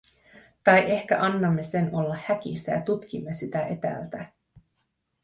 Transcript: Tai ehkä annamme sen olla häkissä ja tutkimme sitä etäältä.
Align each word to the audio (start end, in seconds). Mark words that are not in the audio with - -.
Tai 0.63 0.91
ehkä 0.91 1.21
annamme 1.21 1.63
sen 1.63 1.93
olla 1.95 2.17
häkissä 2.25 2.71
ja 2.71 2.81
tutkimme 2.81 3.33
sitä 3.33 3.65
etäältä. 3.67 4.25